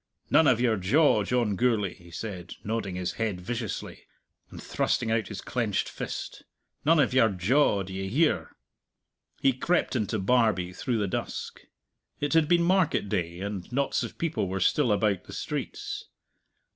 "None 0.31 0.47
of 0.47 0.59
your 0.59 0.77
jaw, 0.77 1.21
John 1.23 1.55
Gourlay!" 1.55 1.93
he 1.93 2.09
said, 2.09 2.55
nodding 2.63 2.95
his 2.95 3.11
head 3.21 3.39
viciously, 3.39 4.07
and 4.49 4.59
thrusting 4.59 5.11
out 5.11 5.27
his 5.27 5.41
clenched 5.41 5.87
fist 5.87 6.41
"none 6.83 6.99
of 6.99 7.13
your 7.13 7.29
jaw; 7.29 7.83
d'ye 7.83 8.07
hear?" 8.07 8.55
He 9.41 9.53
crept 9.53 9.95
into 9.95 10.17
Barbie 10.17 10.73
through 10.73 10.97
the 10.97 11.07
dusk. 11.07 11.59
It 12.19 12.33
had 12.33 12.47
been 12.47 12.63
market 12.63 13.09
day, 13.09 13.41
and 13.41 13.71
knots 13.71 14.01
of 14.01 14.17
people 14.17 14.47
were 14.47 14.59
still 14.59 14.91
about 14.91 15.25
the 15.25 15.33
streets. 15.33 16.05